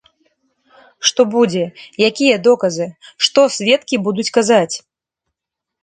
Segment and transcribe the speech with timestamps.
[1.09, 1.63] Што будзе,
[2.09, 2.87] якія доказы,
[3.29, 4.75] што сведкі будуць казаць.